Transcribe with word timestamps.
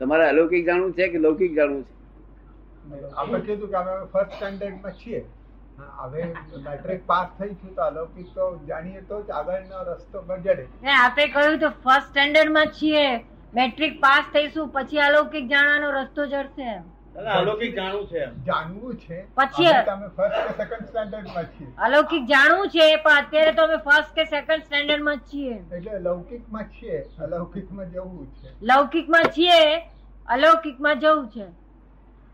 તમારે 0.00 0.24
અલૌકિક 0.28 0.66
જાણવું 0.66 0.94
છે 0.94 1.08
કે 1.08 1.18
લૌકિક 1.18 1.54
જાણવું 1.54 1.84
છે? 1.84 1.92
આપણે 3.16 3.40
કીધું 3.40 3.70
કે 3.70 3.76
અમે 3.76 3.94
ફર્સ્ટ 4.12 4.32
સ્ટાન્ડર્ડમાં 4.32 4.92
છીએ. 4.92 5.24
હવે 5.98 6.24
મેટ્રિક 6.64 7.06
પાસ 7.06 7.28
થઈ 7.38 7.54
છું 7.54 7.74
તો 7.74 7.82
અલૌકિક 7.82 8.26
તો 8.34 8.48
જાણીએ 8.68 9.04
તો 9.08 9.20
જ 9.22 9.30
આગળનો 9.30 9.84
રસ્તો 9.88 10.24
જડે 10.38 10.64
ને 10.82 10.96
આપે 10.96 11.22
કહ્યું 11.28 11.58
તો 11.58 11.70
ફર્સ્ટ 11.84 12.08
સ્ટેન્ડર્ડમાં 12.08 12.66
છીએ. 12.80 13.06
મેટ્રિક 13.54 14.00
પાસ 14.00 14.24
થઈશું 14.32 14.68
પછી 14.68 14.98
અલૌકિક 15.00 15.48
જાણવાનો 15.48 15.90
રસ્તો 15.90 16.26
જડશે. 16.26 16.68
એમ. 16.74 16.82
અલૌકિક 17.16 17.74
જાણવું 17.74 18.06
છે 18.06 18.26
જાણવું 18.44 18.94
છે. 18.94 19.24
પછી- 19.34 19.68
અમે 19.68 20.08
ફર્સ્ટ 20.16 20.46
કે 20.48 20.64
સેકન્ડ 20.64 20.88
સ્ટાન્ડર્ડમાં 20.88 21.44
છીએ. 21.44 21.66
અલૌકિક 21.78 22.24
જાણવું 22.24 22.68
છે 22.68 22.96
પણ 22.96 23.10
અત્યારે 23.10 23.52
તો 23.52 23.62
અમે 23.62 23.76
ફર્સ્ટ 23.76 24.14
કે 24.14 24.24
સેકન્ડ 24.24 24.62
સ્ટેન્ડર્ડમાં 24.62 25.16
છીએ. 25.16 25.54
એટલે 25.76 25.98
લૌકિકમાં 25.98 26.62
છીએ 26.62 26.98
અલૌકિકમાં 26.98 27.92
જવું 27.92 28.26
છે. 28.26 28.48
લૌકિકમાં 28.62 29.22
છીએ 29.22 29.76
અલૌકિકમાં 30.28 30.98
જવું 30.98 31.28
છે. 31.28 31.44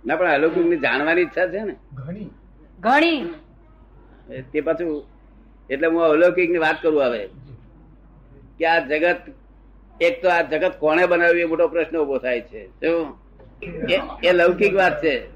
ના 0.06 0.17
પણ 0.17 0.30
અલૌકિકની 0.30 0.77
જાણવાની 0.77 1.23
ઈચ્છા 1.23 1.48
છે 1.48 1.61
ને. 1.61 1.77
ઘણી. 1.95 2.31
ઘણી. 2.81 3.34
તે 4.53 4.61
પાછું 4.61 5.05
એટલે 5.70 5.87
હું 5.87 6.03
અલૌકિકની 6.03 6.59
વાત 6.59 6.83
કરું 6.83 7.05
હવે. 7.05 7.29
કે 8.59 8.67
આ 8.67 8.79
જગત 8.79 9.17
એક 10.01 10.23
તો 10.23 10.29
આ 10.31 10.42
જગત 10.42 10.73
કોણે 10.79 11.06
બનાવ્યું 11.06 11.41
એ 11.41 11.45
મોટો 11.45 11.69
પ્રશ્ન 11.69 11.98
ઊભો 11.98 12.19
થાય 12.19 12.41
છે. 12.41 12.69
શું? 12.69 13.28
એ- 14.25 14.33
લૌકિક 14.33 14.75
વાત 14.75 15.05
છે. 15.05 15.27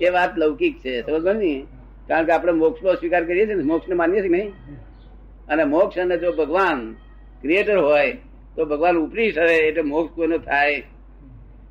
એ 0.00 0.08
વાત 0.08 0.38
લૌકિક 0.38 0.78
છે 0.78 1.02
સમજ 1.02 1.36
ને? 1.36 1.66
કારણ 2.08 2.26
કે 2.26 2.32
આપણે 2.32 2.52
મોક્ષ 2.52 2.82
નો 2.82 2.94
સ્વીકાર 2.94 3.24
કરીએ 3.24 3.46
છીએ 3.46 3.54
ને 3.54 3.62
મોક્ષ 3.62 3.88
ને 3.88 3.94
માનીએ 3.94 4.20
છીએ 4.20 4.30
નહીં? 4.30 4.52
અને 5.48 5.64
મોક્ષ 5.64 5.98
અને 5.98 6.18
જો 6.18 6.32
ભગવાન 6.32 6.92
ક્રિએટર 7.42 7.78
હોય 7.78 8.18
તો 8.56 8.64
ભગવાન 8.64 8.96
ઉપરી 8.96 9.32
ઠરે 9.32 9.56
એટલે 9.56 9.82
મોક્ષ 9.82 10.14
કોઈનો 10.14 10.38
થાય. 10.38 10.84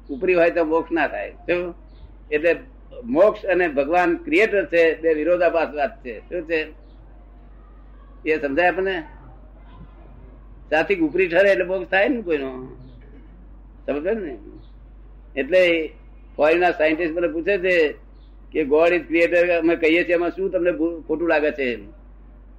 ઉપરી 0.09 0.33
હોય 0.33 0.49
તો 0.49 0.65
મોક્ષ 0.65 0.91
ના 0.91 1.07
થાય. 1.07 1.31
શું? 1.31 1.75
એટલે 2.31 2.55
મોક્ષ 3.03 3.45
અને 3.45 3.67
ભગવાન 3.67 4.15
ક્રિએટર 4.15 4.65
છે 4.65 5.01
બે 5.01 5.13
વિરોધાભાસ 5.13 5.73
વાત 5.73 6.05
છે. 6.05 6.19
શું 6.19 6.41
છે? 6.41 6.67
એ 8.25 8.41
સમજાય 8.41 8.67
આપણને? 8.67 9.03
સાથી 10.69 10.95
ઉપરી 10.95 11.27
ઠરે 11.27 11.51
એટલે 11.51 11.65
મોક્ષ 11.65 11.89
થાય 11.89 12.09
ને 12.09 12.21
કોઈનો? 12.21 12.77
સમજ 13.85 14.07
ને? 14.07 14.37
એટલે 15.35 15.61
ફોરેનના 16.37 16.73
સાયન્ટિસ્ટ 16.73 17.15
મને 17.15 17.29
પૂછે 17.29 17.55
છે 17.59 17.75
કે 18.53 18.65
ગોડ 18.65 18.93
ઇઝ 18.93 19.07
ક્રિએટર 19.07 19.51
અમે 19.57 19.75
કહીએ 19.77 20.03
છીએ 20.05 20.15
એમાં 20.15 20.35
શું 20.35 20.51
તમને 20.51 20.71
ખોટું 20.77 21.27
લાગે 21.27 21.51
છે 21.51 21.67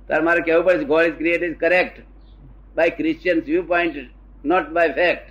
તાર 0.08 0.20
મારે 0.22 0.40
કહેવું 0.40 0.64
પડે 0.64 0.84
God 0.84 1.06
is 1.06 1.16
create 1.16 1.42
is 1.42 1.58
correct 1.58 1.96
by 2.76 2.96
Christian 2.98 3.40
viewpoint 3.66 3.96
not 4.44 4.70
by 4.70 4.94
fact 4.94 5.26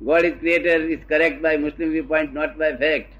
God 0.00 0.24
is 0.24 0.38
creator 0.38 0.78
is 0.90 1.04
correct 1.06 1.42
by 1.42 1.58
Muslim 1.58 1.88
viewpoint 2.08 2.32
not 2.32 2.56
by 2.56 2.78
fact 2.78 3.12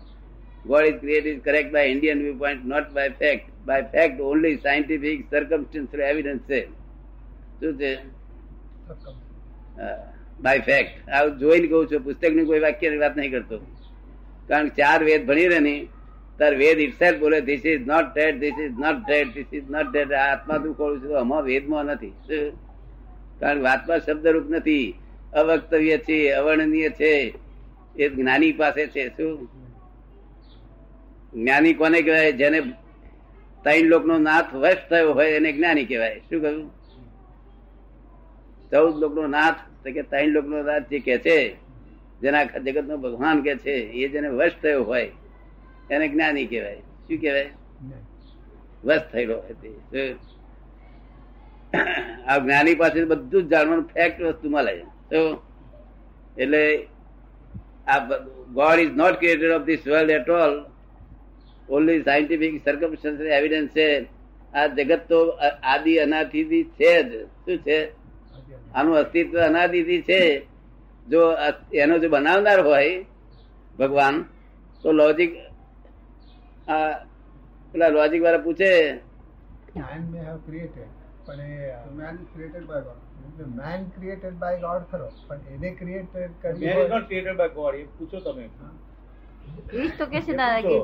God 0.65 0.87
is 0.87 1.00
create 1.00 1.27
is 1.27 1.43
correct 1.43 1.73
by 1.73 1.93
Indian 1.95 2.25
viewpoint 2.39 2.65
not 2.67 2.89
by 2.93 3.19
fact 3.19 3.53
by 3.67 3.91
fact 3.93 4.25
only 4.31 4.56
scientific 4.59 5.28
circumstance 5.31 5.93
evidence 6.11 6.43
છે? 6.48 6.61
શું 7.61 7.77
છે 7.78 7.91
by 10.43 10.61
fact 10.61 11.09
આ 11.09 11.27
જોઈને 11.27 11.67
કહું 11.67 11.87
છું, 11.87 12.01
પુસ્તકની 12.01 12.45
કોઈ 12.45 12.61
વાક્યની 12.61 12.97
વાત 12.97 13.17
નહીં 13.17 13.31
કરતો. 13.31 13.59
કારણ 14.49 14.69
કે 14.69 14.83
ચાર 14.83 15.05
વેદ 15.05 15.27
ભણી 15.27 15.49
રહે 15.49 15.59
ને 15.59 15.87
તાર 16.39 16.55
વેદ 16.55 16.79
ઇટસેલ્ફ 16.79 17.21
બોલે 17.21 17.41
this 17.41 17.67
is 17.67 17.87
not 17.87 18.15
dead 18.15 18.41
this 18.41 18.59
is 18.61 18.79
not 18.79 18.99
dead 19.07 19.29
this 19.34 19.47
is 19.53 19.71
not 19.71 19.89
dead 19.93 20.12
આત્મા 20.12 20.59
તું 20.59 20.77
ખોલું 20.77 21.01
છું 21.03 21.19
આમાં 21.19 21.43
વેદમાં 21.43 21.84
નથી? 21.84 22.12
કારણ 23.41 23.59
કે 23.59 23.62
વાતમાં 23.62 24.01
શબ્દરૂપ 24.01 24.51
નથી. 24.51 24.95
અવક્તવ્ય 25.33 25.99
છે, 25.99 26.31
અવર્ણનીય 26.31 26.91
છે. 26.91 27.34
એ 27.97 28.09
જ્ઞાની 28.09 28.53
પાસે 28.53 28.87
છે, 28.87 29.09
શું? 29.09 29.49
જ્ઞાની 31.34 31.75
કોને 31.75 32.03
કહેવાય? 32.03 32.33
જેને 32.33 32.61
ત્રણ 33.62 33.84
લોકનો 33.84 34.19
નાથ 34.19 34.55
વશ 34.55 34.77
થયો 34.91 35.12
હોય 35.12 35.31
એને 35.31 35.53
જ્ઞાની 35.53 35.84
કહેવાય. 35.84 36.19
શું 36.19 36.43
કહ્યું? 36.43 36.71
ચૌદ 38.71 38.97
લોકનો 38.97 39.27
નાથ 39.27 39.55
તો 39.84 39.93
કે 39.93 40.03
ત્રણ 40.03 40.28
લોકનો 40.28 40.62
રાજ 40.62 40.84
જે 40.91 40.98
કે 40.98 41.19
છે, 41.19 41.37
જેના 42.22 42.44
જગત 42.44 42.84
નો 42.84 42.97
ભગવાન 42.97 43.43
કે 43.43 43.56
છે, 43.56 43.75
એ 43.93 44.09
જેને 44.09 44.28
વશ 44.28 44.56
થયો 44.62 44.84
હોય, 44.84 45.10
એને 45.91 46.09
જ્ઞાની 46.09 46.47
કહેવાય. 46.47 46.81
શું 47.06 47.19
કહેવાય? 47.19 47.50
વશ 48.84 49.06
થયેલો 49.12 49.37
હોય 49.37 50.16
આ 52.28 52.38
જ્ઞાની 52.38 52.75
પાસે 52.75 53.04
બધું 53.04 53.48
જાણવાનું 53.48 53.87
ફેક્ટ 53.88 54.22
વસ્તુ 54.22 54.50
મળે 54.50 54.75
તો 55.10 55.21
એટલે 56.38 56.62
આ 57.87 57.98
God 58.54 58.78
is 58.78 58.92
not 58.97 59.16
created 59.19 59.50
of 59.50 59.65
this 59.65 59.87
world 59.87 60.10
at 60.10 60.28
all 60.28 60.54
only 61.69 62.03
scientific 62.03 62.54
circumstance 62.65 63.21
evidence 63.21 63.71
છે. 63.71 64.06
આ 64.54 64.66
જગત 64.66 65.03
તો 65.09 65.19
આદિ 65.62 65.92
અનાદિથી 65.98 66.65
છે 66.65 66.92
જ. 67.03 67.10
શું 67.44 67.59
છે? 67.59 67.78
આનું 68.75 68.97
અસ્તિત્વ 68.97 69.38
અનાદિથી 69.41 70.03
છે. 70.03 70.22
જો 71.09 71.22
એનો 71.75 71.99
જો 71.99 72.09
બનાવનાર 72.09 72.60
હોય 72.60 73.05
ભગવાન 73.78 74.25
તો 74.83 74.93
લોજિક 74.93 75.33
આ 76.69 76.93
પેલા 77.72 77.88
લોજિક 77.88 78.22
વાળા 78.22 78.38
પૂછે 78.38 79.00
man 79.75 80.03
may 80.12 80.25
have 80.25 80.41
created 80.47 80.88
પણ 81.27 81.41
એ 81.41 81.72
man 81.97 82.15
is 82.15 82.28
created 82.34 82.65
by 82.66 82.81
God. 82.81 82.99
Man 83.56 83.84
created 83.99 84.34
by 84.41 84.53
ખરો 84.91 85.09
પણ 85.28 85.41
એને 85.50 85.71
ક્રિએટ 85.71 86.16
કરી 86.43 86.59
ગોડ 86.59 86.65
is 86.65 86.75
હોય. 86.75 86.89
not 86.89 87.06
created 87.06 87.37
એ 87.75 87.84
પૂછો 87.99 88.21
તમે. 88.21 88.47
કે 90.06 90.21
છે 90.21 90.33
દાદા 90.33 90.60
કે 90.60 90.77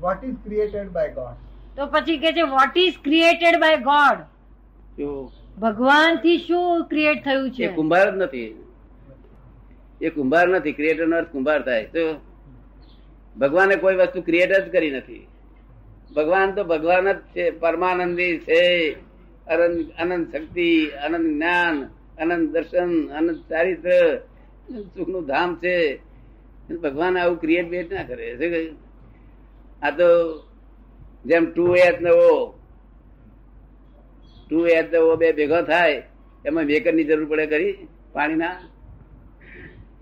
what 0.00 0.24
is 0.24 0.36
created 0.44 0.90
by 0.90 1.14
God 1.14 1.36
તો 1.76 1.86
પછી 1.86 2.18
કે 2.18 2.32
છે 2.32 2.42
what 2.42 2.76
is 2.76 2.98
created 3.04 3.60
by 3.60 3.76
God 3.76 4.18
જો 4.98 5.10
ભગવાનથી 5.58 6.38
શું 6.38 6.84
ક્રિએટ 6.84 7.24
થયું 7.24 7.50
છે? 7.50 7.66
કુંભાર 7.66 8.14
જ 8.14 8.16
નથી. 8.16 8.64
એ 10.02 10.10
કુંભાર 10.10 10.48
નથી. 10.48 10.72
ક્રિએટર 10.72 11.06
નો 11.06 11.22
કુંભાર 11.22 11.62
થાય. 11.62 11.84
તો 11.84 12.14
ભગવાને 13.40 13.76
કોઈ 13.76 13.94
વસ્તુ 13.94 14.22
ક્રિએટ 14.22 14.52
જ 14.52 14.72
કરી 14.72 14.90
નથી. 14.90 15.26
ભગવાન 16.16 16.54
તો 16.54 16.64
ભગવાન 16.64 17.12
જ 17.12 17.16
છે. 17.16 17.50
પરમાનંદી 17.50 18.38
છે. 18.38 18.92
અનંત 19.98 20.36
શક્તિ, 20.36 20.86
અનંત 20.86 21.26
જ્ઞાન, 21.26 21.84
અનંત 22.18 22.50
દર્શન, 22.50 23.08
અનંત 23.08 23.50
ચારિત્ર, 23.50 24.18
સુખનું 24.84 25.26
ધામ 25.26 25.56
છે. 25.56 25.96
ભગવાન 26.82 27.18
આવું 27.18 27.40
ક્રિએટ 27.40 27.68
બેટ 27.68 27.92
ના 27.92 28.02
કરે. 28.02 28.36
છે 28.36 28.70
આ 29.82 29.90
તો 29.90 30.38
જેમ 31.26 31.52
ટુ 31.52 31.74
એચ 31.74 32.00
ને 32.00 32.10
ઓ 32.10 32.54
ટુ 34.52 34.60
એટ 34.66 34.94
ઓ 34.94 35.16
બે 35.16 35.28
ભેગો 35.32 35.58
થાય 35.62 36.02
એમાં 36.44 36.64
મેકરની 36.64 37.04
જરૂર 37.04 37.26
પડે 37.28 37.46
કરી 37.46 37.72
પાણીના? 38.12 38.54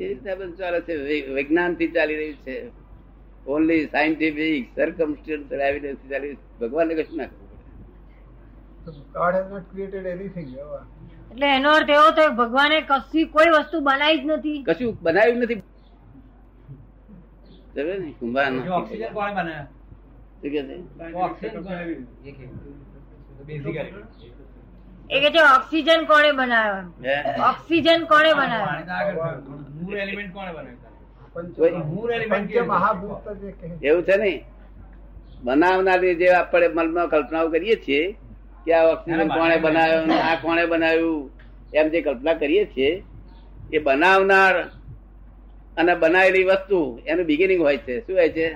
એ 0.01 0.03
રીતે 0.09 0.31
બધું 0.35 0.57
ચાલે 0.57 0.79
છે 0.81 0.95
વિજ્ઞાનથી 1.35 1.89
ચાલી 1.89 2.17
રહ્યું 2.17 2.39
છે. 2.45 2.55
ઓનલી 3.47 3.83
સાયન્ટિફિક 3.87 4.65
સર્કમસ્ટન્શિયલ 4.77 5.63
એવિડન્સ 5.69 6.01
ચાલી 6.11 6.29
રહ્યું 6.29 6.37
છે. 6.37 6.59
ભગવાનને 6.61 6.95
કશું 6.95 7.17
ના 7.17 7.27
કરવું 7.27 7.49
એટલે 11.31 11.49
એનો 11.57 11.69
અર્થ 11.71 11.91
એવો 11.97 12.09
થયો 12.17 12.33
ભગવાને 12.41 12.79
કશી 12.91 13.27
કોઈ 13.35 13.51
વસ્તુ 13.57 13.77
બનાવી 13.81 14.21
જ 14.21 14.25
નથી. 14.31 14.61
કશું 14.63 14.93
બનાવ્યું 15.03 15.39
નથી. 15.39 15.63
કુંભાર 18.21 18.51
ઓક્સિજન 18.79 19.13
કોણે 19.13 19.33
બનાવ્યો? 19.35 19.67
ઓક્સિજન 21.27 21.57
એ 23.41 23.43
કે 23.43 23.59
બેઝિકલી 23.59 25.31
છે 25.31 25.43
ઓક્સિજન 25.57 26.05
કોણે 26.05 26.33
બનાવ્યો? 26.33 26.85
ઓક્સિજન 27.49 28.05
કોણે 28.05 28.33
બનાવ્યો. 28.33 29.41
મૂળ 29.71 29.97
એલિમેન્ટ 29.97 30.35
કોણે 30.35 30.53
બનાવ્યું 30.53 31.87
મૂળ 31.87 32.11
એલિમેન્ટ 32.13 32.57
મહાભૂત 32.63 33.85
એવું 33.85 34.03
છે 34.03 34.17
ને? 34.17 34.45
બનાવનારી 35.43 36.15
જે 36.15 36.29
આપણે 36.29 36.69
મનમાં 36.69 37.09
કલ્પનાઓ 37.09 37.49
કરીએ 37.49 37.77
છીએ 37.77 38.13
કે 38.67 38.75
આ 38.75 38.85
ઓક્સિજન 38.85 39.29
કોણે 39.29 39.57
બનાવ્યો 39.57 40.13
આ 40.13 40.35
કોણે 40.35 40.67
બનાવ્યું 40.67 41.31
એમ 41.75 41.89
જે 41.89 42.01
કલ્પના 42.01 42.35
કરીએ 42.35 42.65
છીએ 42.65 43.03
એ 43.73 43.79
બનાવનાર 43.79 44.55
અને 45.77 45.95
બનાવેલી 45.95 46.45
વસ્તુ 46.45 47.01
એનું 47.07 47.27
બિગિનિંગ 47.27 47.61
હોય 47.61 47.77
છે. 47.77 48.01
શું 48.01 48.17
હોય 48.17 48.29
છે? 48.29 48.53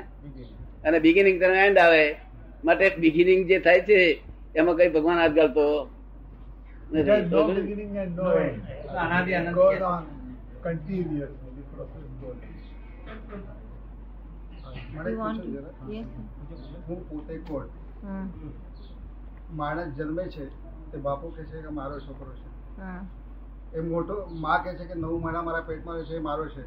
અને 0.85 0.99
બિગિનિંગ 0.99 1.41
તરફ 1.41 1.57
એન્ડ 1.57 1.79
આવે. 1.79 2.17
માટે 2.65 2.91
બિગિનિંગ 2.99 3.47
જે 3.47 3.59
થાય 3.59 3.81
છે 3.81 3.99
એમાં 4.55 4.77
કઈ 4.77 4.91
ભગવાન 4.91 5.19
હાથ 5.19 5.35
ગાલતો 5.35 5.65
માણસ 19.51 19.95
જન્મે 19.97 20.25
છે 20.29 20.49
તે 20.91 20.99
બાપુ 20.99 21.29
કે 21.29 21.45
છે 21.45 21.61
કે 21.63 21.71
મારો 21.71 21.99
છોકરો 22.01 22.33
છે. 22.33 22.49
એ 23.73 23.81
મોટો 23.81 24.15
માં 24.37 24.63
કે 24.65 24.75
છે 24.75 24.85
કે 24.85 24.95
નવું 24.95 25.23
મહિના 25.23 25.43
મારા 25.43 25.61
પેટમાં 25.61 26.05
છે 26.05 26.17
એ 26.17 26.19
મારો 26.21 26.47
છે. 26.47 26.65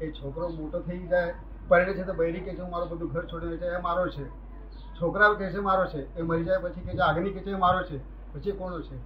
એ 0.00 0.10
છોકરો 0.12 0.48
મોટો 0.50 0.80
થઈ 0.80 1.06
જાય 1.08 1.34
પરણે 1.68 1.92
છે 1.94 2.04
તો 2.04 2.14
બૈરી 2.14 2.40
કે 2.40 2.54
છે 2.54 2.62
હું 2.62 2.70
મારું 2.70 2.88
બધું 2.88 3.08
ઘર 3.08 3.24
છોડીને 3.26 3.56
છે 3.56 3.66
એ 3.68 3.80
મારો 3.80 4.08
છે. 4.08 4.26
છોકરાઓ 5.00 5.34
કહે 5.34 5.50
છે 5.50 5.58
મારો 5.58 5.86
છે, 5.86 6.18
એ 6.18 6.22
મરી 6.22 6.44
જાય 6.44 6.58
પછી 6.58 6.80
કે 6.80 6.98
આગની 6.98 7.30
કે 7.30 7.56
મારો 7.56 7.82
છે. 7.82 7.98
પછી 8.32 8.52
કોનો 8.52 8.80
છે? 8.80 8.96